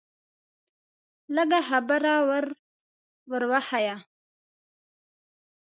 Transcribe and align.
لږه 1.35 1.59
خبره 1.69 2.13
ور 3.31 3.43
وښیه. 3.49 3.95